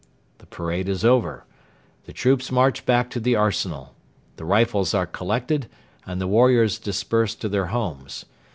The 0.39 0.47
parade 0.47 0.89
is 0.89 1.05
over. 1.05 1.45
The 2.05 2.11
troops 2.11 2.51
march 2.51 2.87
back 2.87 3.11
to 3.11 3.19
the 3.19 3.35
arsenal. 3.35 3.93
The 4.37 4.45
rifles 4.45 4.95
are 4.95 5.05
collected, 5.05 5.67
and 6.07 6.19
the 6.19 6.25
warriors 6.25 6.79
disperse 6.79 7.35
to 7.35 7.47
their 7.47 7.67
homes. 7.67 8.25